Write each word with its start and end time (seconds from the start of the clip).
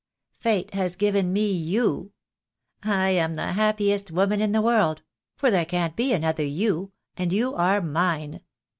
Fate 0.39 0.73
has 0.73 0.95
given 0.95 1.31
me 1.31 1.51
you. 1.51 2.11
I 2.81 3.09
am 3.09 3.35
the 3.35 3.51
happiest 3.53 4.09
woman 4.09 4.41
in 4.41 4.51
the 4.51 4.59
world— 4.59 5.03
for 5.37 5.51
there 5.51 5.63
can't 5.63 5.95
be 5.95 6.11
another 6.11 6.43
you, 6.43 6.91
and 7.17 7.31
you 7.31 7.53
are 7.53 7.81
mine. 7.83 8.41